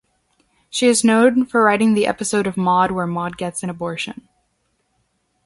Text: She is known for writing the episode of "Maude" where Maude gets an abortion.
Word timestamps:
She 0.71 0.87
is 0.87 1.03
known 1.03 1.45
for 1.45 1.61
writing 1.61 1.93
the 1.93 2.07
episode 2.07 2.47
of 2.47 2.57
"Maude" 2.57 2.89
where 2.89 3.05
Maude 3.05 3.37
gets 3.37 3.61
an 3.61 3.69
abortion. 3.69 4.27